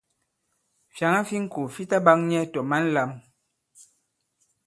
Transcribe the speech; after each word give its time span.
Fyàŋa 0.95 1.21
fi 1.27 1.37
ŋko 1.43 1.61
fi 1.73 1.83
ta 1.89 1.97
ɓak 2.05 2.19
nyɛ 2.29 2.41
tɔ̀ 2.53 2.63
mǎn 2.69 2.83
lām. 2.93 3.11